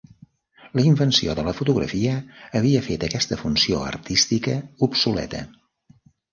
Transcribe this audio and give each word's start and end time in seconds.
La 0.77 0.85
invenció 0.91 1.35
de 1.39 1.43
la 1.47 1.53
fotografia 1.57 2.15
havia 2.61 2.83
fet 2.89 3.07
aquesta 3.11 3.39
funció 3.45 3.85
artística 3.93 4.59
obsoleta. 4.91 5.47